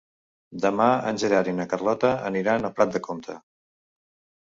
[0.63, 3.41] Demà en Gerard i na Carlota aniran a Prat de Comte.